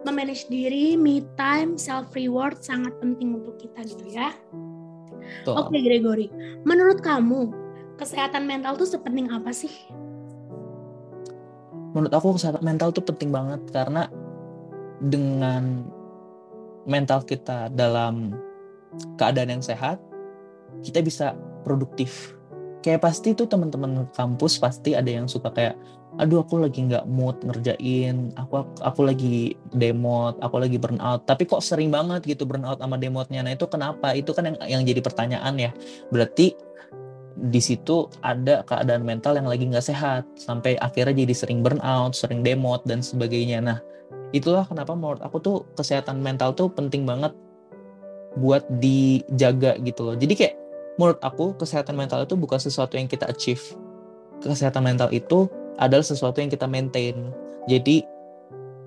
memanage 0.08 0.48
diri, 0.48 0.96
me 0.96 1.22
time, 1.36 1.76
self 1.76 2.10
reward 2.16 2.64
sangat 2.64 2.96
penting 3.04 3.36
untuk 3.36 3.60
kita 3.60 3.84
gitu 3.86 4.06
ya. 4.10 4.32
Oke 5.46 5.70
okay, 5.70 5.82
Gregory, 5.86 6.28
menurut 6.66 7.04
kamu 7.06 7.54
kesehatan 8.00 8.48
mental 8.48 8.80
tuh 8.80 8.88
sepenting 8.88 9.28
apa 9.28 9.52
sih? 9.52 9.72
Menurut 11.92 12.14
aku 12.16 12.40
kesehatan 12.40 12.64
mental 12.64 12.96
tuh 12.96 13.04
penting 13.04 13.30
banget 13.36 13.60
karena 13.76 14.08
dengan 15.04 15.84
mental 16.88 17.28
kita 17.28 17.68
dalam 17.76 18.34
keadaan 19.20 19.60
yang 19.60 19.64
sehat, 19.64 20.00
kita 20.82 21.04
bisa 21.04 21.36
produktif. 21.68 22.34
Kayak 22.80 23.04
pasti 23.12 23.36
tuh 23.36 23.44
teman-teman 23.44 24.08
kampus 24.16 24.56
pasti 24.56 24.96
ada 24.96 25.12
yang 25.12 25.28
suka 25.28 25.52
kayak, 25.52 25.76
aduh 26.16 26.40
aku 26.40 26.64
lagi 26.64 26.88
nggak 26.88 27.04
mood 27.12 27.36
ngerjain, 27.44 28.32
aku 28.40 28.64
aku 28.80 29.02
lagi 29.04 29.60
demot, 29.76 30.40
aku 30.40 30.64
lagi 30.64 30.80
burnout. 30.80 31.28
Tapi 31.28 31.44
kok 31.44 31.60
sering 31.60 31.92
banget 31.92 32.24
gitu 32.24 32.48
burnout 32.48 32.80
sama 32.80 32.96
demotnya. 32.96 33.44
Nah 33.44 33.52
itu 33.52 33.68
kenapa? 33.68 34.16
Itu 34.16 34.32
kan 34.32 34.48
yang 34.48 34.58
yang 34.80 34.82
jadi 34.88 35.04
pertanyaan 35.04 35.60
ya. 35.60 35.72
Berarti 36.08 36.56
di 37.48 37.62
situ 37.64 38.12
ada 38.20 38.68
keadaan 38.68 39.08
mental 39.08 39.40
yang 39.40 39.48
lagi 39.48 39.64
nggak 39.64 39.86
sehat 39.86 40.28
sampai 40.36 40.76
akhirnya 40.84 41.24
jadi 41.24 41.36
sering 41.36 41.64
burnout, 41.64 42.12
sering 42.12 42.44
demot 42.44 42.84
dan 42.84 43.00
sebagainya. 43.00 43.64
Nah, 43.64 43.78
itulah 44.36 44.68
kenapa 44.68 44.92
menurut 44.94 45.24
aku 45.24 45.40
tuh 45.40 45.58
kesehatan 45.80 46.20
mental 46.20 46.52
tuh 46.52 46.68
penting 46.68 47.08
banget 47.08 47.32
buat 48.38 48.68
dijaga 48.84 49.80
gitu 49.82 50.12
loh. 50.12 50.16
Jadi 50.20 50.34
kayak 50.36 50.56
menurut 51.00 51.20
aku 51.24 51.56
kesehatan 51.56 51.96
mental 51.96 52.28
itu 52.28 52.36
bukan 52.36 52.60
sesuatu 52.60 53.00
yang 53.00 53.08
kita 53.08 53.26
achieve. 53.32 53.64
Kesehatan 54.44 54.84
mental 54.84 55.10
itu 55.16 55.48
adalah 55.80 56.04
sesuatu 56.04 56.44
yang 56.44 56.52
kita 56.52 56.68
maintain. 56.68 57.32
Jadi 57.66 58.04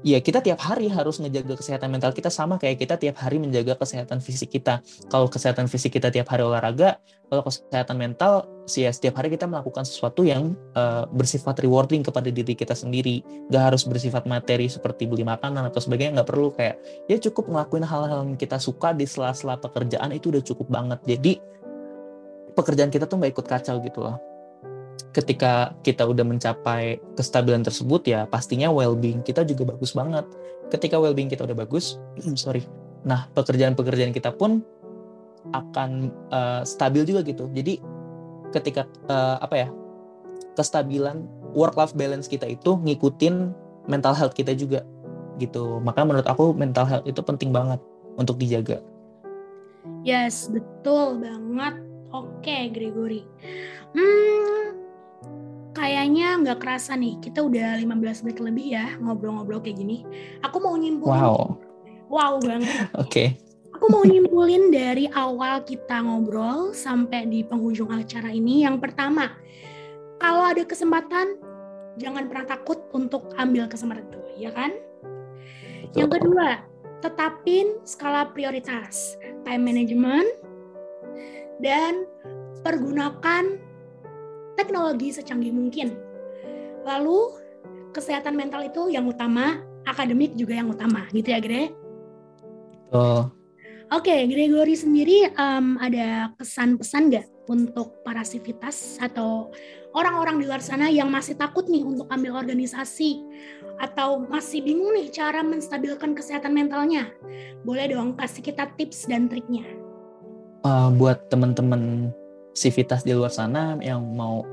ya 0.03 0.19
kita 0.19 0.43
tiap 0.43 0.59
hari 0.59 0.91
harus 0.91 1.23
ngejaga 1.23 1.55
kesehatan 1.59 1.89
mental 1.95 2.11
kita 2.11 2.29
sama 2.29 2.59
kayak 2.59 2.83
kita 2.83 2.99
tiap 2.99 3.17
hari 3.23 3.39
menjaga 3.39 3.79
kesehatan 3.79 4.19
fisik 4.19 4.51
kita. 4.51 4.83
Kalau 5.09 5.31
kesehatan 5.31 5.71
fisik 5.71 5.95
kita 5.95 6.11
tiap 6.11 6.29
hari 6.31 6.43
olahraga, 6.43 6.99
kalau 7.31 7.43
kesehatan 7.47 7.97
mental 7.97 8.47
sih 8.67 8.87
ya 8.87 8.91
setiap 8.91 9.23
hari 9.23 9.31
kita 9.31 9.47
melakukan 9.47 9.87
sesuatu 9.87 10.27
yang 10.27 10.59
uh, 10.75 11.07
bersifat 11.11 11.63
rewarding 11.63 12.03
kepada 12.03 12.29
diri 12.29 12.55
kita 12.55 12.75
sendiri. 12.75 13.23
Gak 13.49 13.73
harus 13.73 13.87
bersifat 13.87 14.27
materi 14.27 14.67
seperti 14.67 15.07
beli 15.07 15.23
makanan 15.23 15.71
atau 15.71 15.79
sebagainya, 15.79 16.23
nggak 16.23 16.29
perlu 16.29 16.51
kayak 16.55 16.77
ya 17.07 17.17
cukup 17.23 17.49
ngelakuin 17.49 17.87
hal-hal 17.87 18.27
yang 18.27 18.39
kita 18.39 18.59
suka 18.59 18.91
di 18.93 19.07
sela-sela 19.07 19.59
pekerjaan 19.59 20.11
itu 20.11 20.35
udah 20.35 20.43
cukup 20.43 20.67
banget. 20.69 20.99
Jadi 21.07 21.33
pekerjaan 22.53 22.91
kita 22.93 23.09
tuh 23.09 23.17
nggak 23.23 23.33
ikut 23.39 23.47
kacau 23.49 23.81
gitu 23.81 24.05
loh 24.05 24.32
ketika 25.11 25.75
kita 25.83 26.07
udah 26.07 26.23
mencapai 26.23 27.03
kestabilan 27.19 27.67
tersebut 27.67 28.07
ya 28.07 28.25
pastinya 28.31 28.71
well-being 28.71 29.21
kita 29.27 29.43
juga 29.43 29.75
bagus 29.75 29.93
banget. 29.93 30.25
Ketika 30.71 30.97
well-being 30.97 31.29
kita 31.29 31.45
udah 31.45 31.59
bagus, 31.59 31.99
sorry. 32.39 32.63
Nah, 33.03 33.27
pekerjaan-pekerjaan 33.35 34.15
kita 34.15 34.31
pun 34.33 34.63
akan 35.51 36.15
uh, 36.31 36.63
stabil 36.63 37.03
juga 37.03 37.27
gitu. 37.27 37.51
Jadi 37.51 37.83
ketika 38.55 38.87
uh, 39.11 39.43
apa 39.43 39.57
ya? 39.59 39.69
kestabilan 40.53 41.25
work 41.57 41.81
life 41.81 41.97
balance 41.97 42.29
kita 42.29 42.45
itu 42.45 42.77
ngikutin 42.77 43.57
mental 43.89 44.13
health 44.13 44.37
kita 44.37 44.53
juga 44.53 44.85
gitu. 45.41 45.81
Maka 45.81 46.05
menurut 46.05 46.29
aku 46.29 46.53
mental 46.53 46.85
health 46.85 47.09
itu 47.09 47.25
penting 47.25 47.51
banget 47.57 47.81
untuk 48.21 48.37
dijaga. 48.37 48.85
Yes, 50.05 50.53
betul 50.53 51.19
banget. 51.19 51.75
Oke, 52.13 52.69
Gregory. 52.69 53.25
Hmm, 53.97 54.72
kayaknya 55.73 56.37
nggak 56.41 56.59
kerasa 56.61 56.97
nih, 56.97 57.19
kita 57.21 57.41
udah 57.45 57.81
15 57.81 58.25
menit 58.25 58.39
lebih 58.39 58.67
ya 58.77 58.87
ngobrol-ngobrol 59.01 59.61
kayak 59.65 59.81
gini. 59.81 60.05
Aku 60.45 60.61
mau 60.61 60.77
nyimpulin. 60.77 61.13
Wow. 61.13 61.57
Wow 62.13 62.33
banget. 62.45 62.89
Oke. 62.97 63.09
Okay. 63.09 63.29
Aku 63.73 63.91
mau 63.91 64.07
nyimpulin 64.07 64.71
dari 64.71 65.11
awal 65.11 65.67
kita 65.67 66.07
ngobrol 66.07 66.71
sampai 66.71 67.27
di 67.27 67.43
penghujung 67.43 67.91
acara 67.91 68.31
ini. 68.31 68.63
Yang 68.63 68.79
pertama, 68.79 69.35
kalau 70.23 70.47
ada 70.47 70.63
kesempatan, 70.63 71.35
jangan 71.99 72.31
pernah 72.31 72.47
takut 72.47 72.79
untuk 72.95 73.35
ambil 73.35 73.67
kesempatan 73.67 74.07
itu, 74.07 74.21
ya 74.39 74.55
kan? 74.55 74.71
Betul. 75.03 75.99
Yang 75.99 76.11
kedua, 76.15 76.49
tetapin 77.03 77.67
skala 77.83 78.31
prioritas, 78.31 79.19
time 79.43 79.67
management, 79.67 80.31
dan 81.59 82.07
pergunakan 82.63 83.59
teknologi 84.59 85.15
secanggih 85.15 85.53
mungkin. 85.55 85.95
Lalu, 86.83 87.39
kesehatan 87.95 88.35
mental 88.35 88.67
itu 88.67 88.91
yang 88.91 89.07
utama, 89.07 89.61
akademik 89.87 90.35
juga 90.35 90.59
yang 90.59 90.73
utama, 90.73 91.07
gitu 91.15 91.31
ya, 91.31 91.39
Gre? 91.39 91.71
Oh. 92.93 93.31
Oke, 93.93 94.09
okay, 94.09 94.21
Gregory 94.25 94.73
sendiri 94.73 95.29
um, 95.37 95.77
ada 95.77 96.33
kesan-pesan 96.41 97.13
nggak 97.13 97.27
untuk 97.45 98.01
para 98.01 98.25
sivitas 98.25 98.97
atau 98.97 99.53
orang-orang 99.93 100.41
di 100.41 100.45
luar 100.49 100.65
sana 100.65 100.89
yang 100.89 101.13
masih 101.13 101.37
takut 101.37 101.69
nih 101.69 101.85
untuk 101.85 102.09
ambil 102.09 102.41
organisasi 102.41 103.21
atau 103.77 104.25
masih 104.25 104.65
bingung 104.65 104.97
nih 104.97 105.13
cara 105.13 105.45
menstabilkan 105.45 106.17
kesehatan 106.17 106.57
mentalnya? 106.57 107.13
Boleh 107.69 107.93
dong 107.93 108.17
kasih 108.17 108.41
kita 108.41 108.73
tips 108.81 109.05
dan 109.13 109.29
triknya. 109.29 109.69
Uh, 110.65 110.89
buat 110.97 111.29
teman-teman 111.29 112.15
sivitas 112.53 113.05
di 113.05 113.17
luar 113.17 113.33
sana 113.33 113.77
yang 113.81 114.05
mau 114.13 114.45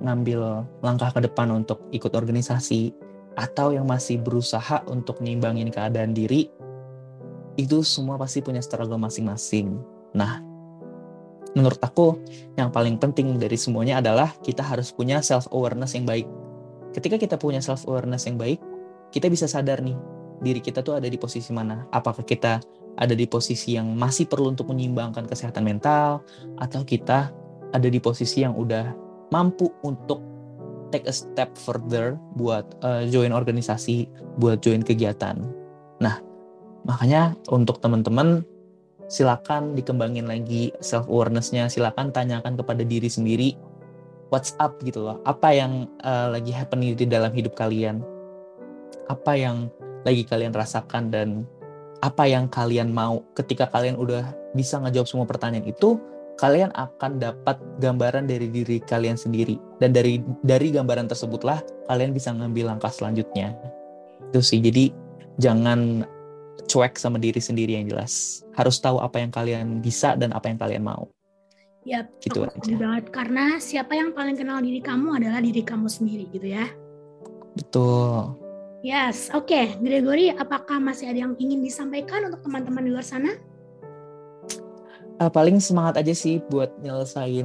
ngambil 0.00 0.64
langkah 0.80 1.12
ke 1.12 1.20
depan 1.28 1.52
untuk 1.52 1.84
ikut 1.92 2.14
organisasi 2.14 2.94
atau 3.36 3.70
yang 3.70 3.86
masih 3.86 4.18
berusaha 4.18 4.82
untuk 4.88 5.22
nyimbangin 5.22 5.70
keadaan 5.70 6.16
diri 6.16 6.50
itu 7.60 7.84
semua 7.84 8.16
pasti 8.16 8.40
punya 8.40 8.64
struggle 8.64 8.96
masing-masing. 8.96 9.76
Nah, 10.16 10.40
menurut 11.52 11.76
aku 11.82 12.16
yang 12.56 12.72
paling 12.72 12.96
penting 12.96 13.36
dari 13.36 13.60
semuanya 13.60 14.00
adalah 14.00 14.32
kita 14.40 14.64
harus 14.64 14.94
punya 14.94 15.20
self 15.20 15.50
awareness 15.52 15.92
yang 15.92 16.08
baik. 16.08 16.24
Ketika 16.96 17.20
kita 17.20 17.36
punya 17.36 17.60
self 17.60 17.84
awareness 17.84 18.24
yang 18.24 18.40
baik, 18.40 18.58
kita 19.12 19.28
bisa 19.28 19.44
sadar 19.44 19.84
nih 19.84 19.98
diri 20.40 20.64
kita 20.64 20.80
tuh 20.80 20.96
ada 20.96 21.06
di 21.06 21.20
posisi 21.20 21.52
mana. 21.52 21.84
Apakah 21.92 22.24
kita 22.24 22.64
ada 22.96 23.14
di 23.14 23.28
posisi 23.28 23.76
yang 23.76 23.92
masih 23.94 24.26
perlu 24.26 24.50
untuk 24.56 24.72
menyimbangkan 24.72 25.28
kesehatan 25.28 25.62
mental 25.62 26.24
atau 26.58 26.82
kita 26.82 27.30
ada 27.70 27.88
di 27.88 27.98
posisi 28.02 28.42
yang 28.42 28.56
udah 28.58 28.92
mampu 29.30 29.70
untuk 29.86 30.22
take 30.90 31.06
a 31.06 31.14
step 31.14 31.54
further 31.54 32.18
buat 32.34 32.66
uh, 32.82 33.06
join 33.06 33.30
organisasi, 33.30 34.10
buat 34.42 34.58
join 34.58 34.82
kegiatan. 34.82 35.38
Nah, 36.02 36.18
Makanya 36.88 37.36
untuk 37.52 37.82
teman-teman 37.82 38.44
silakan 39.10 39.74
dikembangin 39.76 40.30
lagi 40.30 40.72
self 40.80 41.10
awarenessnya, 41.10 41.68
silakan 41.68 42.14
tanyakan 42.14 42.56
kepada 42.56 42.86
diri 42.86 43.10
sendiri 43.10 43.58
what's 44.30 44.54
up 44.62 44.78
gitu 44.86 45.04
loh. 45.04 45.18
Apa 45.26 45.52
yang 45.52 45.90
uh, 46.06 46.32
lagi 46.32 46.54
happening 46.54 46.94
di 46.94 47.04
dalam 47.04 47.34
hidup 47.34 47.52
kalian? 47.58 48.00
Apa 49.10 49.34
yang 49.36 49.68
lagi 50.06 50.24
kalian 50.24 50.54
rasakan 50.54 51.12
dan 51.12 51.28
apa 52.00 52.24
yang 52.24 52.48
kalian 52.48 52.88
mau 52.88 53.20
ketika 53.36 53.68
kalian 53.68 54.00
udah 54.00 54.24
bisa 54.56 54.80
ngejawab 54.80 55.04
semua 55.04 55.26
pertanyaan 55.28 55.68
itu 55.68 56.00
kalian 56.40 56.72
akan 56.72 57.20
dapat 57.20 57.60
gambaran 57.84 58.24
dari 58.24 58.48
diri 58.48 58.80
kalian 58.80 59.20
sendiri 59.20 59.60
dan 59.76 59.92
dari 59.92 60.24
dari 60.40 60.72
gambaran 60.72 61.12
tersebutlah 61.12 61.60
kalian 61.86 62.16
bisa 62.16 62.32
ngambil 62.32 62.72
langkah 62.72 62.88
selanjutnya 62.88 63.52
itu 64.32 64.40
sih 64.40 64.58
jadi 64.64 64.88
jangan 65.36 66.08
cuek 66.70 66.94
sama 66.94 67.18
diri 67.18 67.42
sendiri 67.42 67.74
yang 67.74 67.90
jelas. 67.90 68.44
Harus 68.54 68.78
tahu 68.78 69.02
apa 69.02 69.18
yang 69.18 69.34
kalian 69.34 69.82
bisa 69.82 70.14
dan 70.14 70.30
apa 70.30 70.46
yang 70.46 70.58
kalian 70.62 70.86
mau. 70.86 71.10
Ya, 71.82 72.04
gitu 72.20 72.44
aja. 72.44 72.60
banget 72.76 73.08
karena 73.08 73.56
siapa 73.56 73.96
yang 73.96 74.12
paling 74.12 74.36
kenal 74.36 74.60
diri 74.60 74.84
kamu 74.84 75.16
adalah 75.16 75.40
diri 75.40 75.64
kamu 75.64 75.88
sendiri 75.88 76.28
gitu 76.28 76.46
ya. 76.46 76.68
Betul. 77.56 78.36
Yes, 78.84 79.32
oke. 79.32 79.48
Okay. 79.48 79.74
Gregory, 79.80 80.30
apakah 80.30 80.76
masih 80.76 81.08
ada 81.08 81.24
yang 81.24 81.32
ingin 81.40 81.64
disampaikan 81.64 82.28
untuk 82.28 82.44
teman-teman 82.44 82.84
di 82.84 82.90
luar 82.92 83.04
sana? 83.04 83.32
Uh, 85.20 85.28
paling 85.28 85.60
semangat 85.60 86.00
aja 86.00 86.16
sih 86.16 86.40
buat 86.48 86.72
nyelesain 86.80 87.44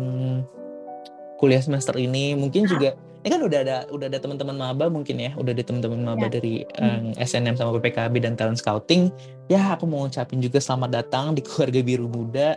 kuliah 1.36 1.60
semester 1.60 1.94
ini. 2.00 2.32
Mungkin 2.34 2.66
nah. 2.66 2.72
juga 2.72 2.90
ini 3.26 3.34
kan 3.34 3.42
udah 3.42 3.60
ada 3.66 3.78
udah 3.90 4.06
ada 4.06 4.22
teman-teman 4.22 4.54
maba 4.54 4.86
mungkin 4.86 5.18
ya 5.18 5.34
udah 5.34 5.50
ada 5.50 5.66
teman-teman 5.66 6.06
maba 6.06 6.30
ya. 6.30 6.38
dari 6.38 6.62
um, 6.78 7.10
hmm. 7.10 7.18
SNM 7.18 7.58
sama 7.58 7.82
PPKB 7.82 8.22
dan 8.22 8.38
talent 8.38 8.62
scouting 8.62 9.10
ya 9.50 9.74
aku 9.74 9.90
mau 9.90 10.06
ngucapin 10.06 10.38
juga 10.46 10.62
selamat 10.62 11.02
datang 11.02 11.34
di 11.34 11.42
keluarga 11.42 11.82
biru 11.82 12.06
muda 12.06 12.54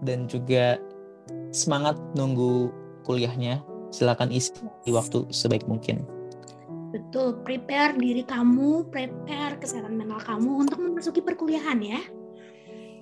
dan 0.00 0.24
juga 0.24 0.80
semangat 1.52 2.00
nunggu 2.16 2.72
kuliahnya 3.04 3.60
silakan 3.92 4.32
isi 4.32 4.56
waktu 4.88 5.28
sebaik 5.28 5.68
mungkin 5.68 6.08
betul 6.96 7.36
prepare 7.44 7.92
diri 8.00 8.24
kamu 8.24 8.88
prepare 8.88 9.60
kesehatan 9.60 10.00
mental 10.00 10.24
kamu 10.24 10.64
untuk 10.64 10.80
memasuki 10.80 11.20
perkuliahan 11.20 11.76
ya 11.84 12.00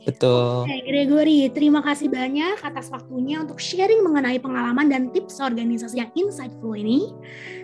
Betul. 0.05 0.69
Oke, 0.69 0.85
Gregory, 0.85 1.49
terima 1.49 1.81
kasih 1.81 2.13
banyak 2.13 2.61
atas 2.61 2.93
waktunya 2.93 3.41
untuk 3.41 3.57
sharing 3.57 4.05
mengenai 4.05 4.37
pengalaman 4.37 4.93
dan 4.93 5.09
tips 5.09 5.41
organisasi 5.41 6.05
yang 6.05 6.13
insightful 6.13 6.77
ini. 6.77 7.09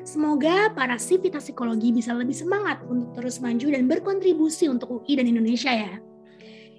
Semoga 0.09 0.73
para 0.73 0.97
sivitas 0.97 1.45
psikologi 1.45 1.93
bisa 1.93 2.17
lebih 2.17 2.33
semangat 2.33 2.81
untuk 2.89 3.13
terus 3.13 3.45
maju 3.45 3.67
dan 3.69 3.85
berkontribusi 3.85 4.73
untuk 4.73 4.89
UI 5.05 5.21
dan 5.21 5.29
Indonesia 5.29 5.69
ya. 5.69 6.01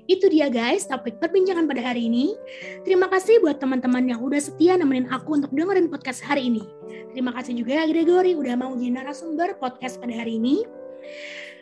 Itu 0.10 0.34
dia 0.34 0.50
guys, 0.50 0.90
topik 0.90 1.22
perbincangan 1.22 1.70
pada 1.70 1.94
hari 1.94 2.10
ini. 2.10 2.34
Terima 2.82 3.06
kasih 3.06 3.38
buat 3.46 3.62
teman-teman 3.62 4.10
yang 4.10 4.20
udah 4.26 4.42
setia 4.42 4.74
nemenin 4.76 5.08
aku 5.14 5.38
untuk 5.38 5.54
dengerin 5.54 5.94
podcast 5.94 6.26
hari 6.26 6.50
ini. 6.50 6.66
Terima 7.14 7.30
kasih 7.38 7.54
juga 7.54 7.80
ya 7.80 7.86
Gregory 7.86 8.34
udah 8.34 8.58
mau 8.58 8.74
jadi 8.74 8.98
narasumber 8.98 9.62
podcast 9.62 10.02
pada 10.02 10.12
hari 10.18 10.42
ini. 10.42 10.66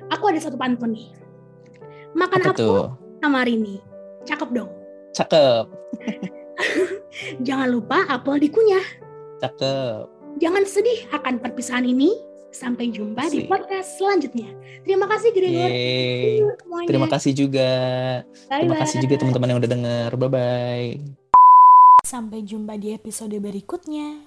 Aku 0.07 0.31
ada 0.31 0.39
satu 0.39 0.55
pantun 0.55 0.95
nih. 0.95 1.11
Makan 2.15 2.41
apa, 2.47 2.55
apa 2.55 3.09
sama 3.19 3.43
Rini? 3.43 3.88
Cakep 4.27 4.49
dong. 4.51 4.71
Cakep. 5.15 5.65
Jangan 7.47 7.67
lupa 7.71 8.03
apel 8.07 8.39
dikunyah. 8.43 8.85
Cakep. 9.39 10.05
Jangan 10.39 10.63
sedih 10.67 11.07
akan 11.11 11.39
perpisahan 11.39 11.87
ini. 11.87 12.11
Sampai 12.49 12.89
jumpa 12.89 13.29
Asik. 13.29 13.33
di 13.33 13.39
podcast 13.45 14.01
selanjutnya. 14.01 14.49
Terima 14.81 15.05
kasih 15.05 15.29
Gregor. 15.37 15.69
Terima 16.89 17.05
kasih 17.05 17.31
juga. 17.37 17.71
Bye 18.49 18.65
Terima 18.65 18.75
kasih 18.81 19.05
juga 19.05 19.15
teman-teman 19.21 19.47
yang 19.53 19.59
udah 19.61 19.69
denger. 19.69 20.09
Bye 20.17 20.29
bye. 20.33 20.89
Sampai 22.01 22.41
jumpa 22.41 22.73
di 22.81 22.97
episode 22.97 23.37
berikutnya. 23.37 24.25